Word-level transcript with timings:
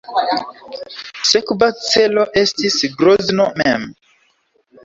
Sekva 1.31 1.69
celo 1.89 2.25
estis 2.43 2.79
Grozno 3.03 3.49
mem. 3.63 3.87